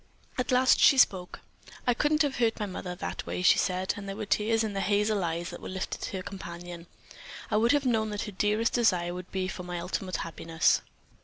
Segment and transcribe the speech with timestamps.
[0.39, 1.41] At last she spoke.
[1.85, 4.73] "I couldn't have hurt my mother that way," she said, and there were tears in
[4.73, 6.87] the hazel eyes that were lifted to her companion.
[7.51, 10.81] "I would have known that her dearest desire would be for my ultimate happiness."